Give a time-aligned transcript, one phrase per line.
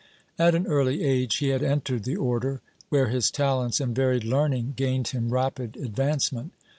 [0.39, 2.59] At an early age he had entered the Order,
[2.89, 6.53] where his talents and varied learning gained him rapid advancement.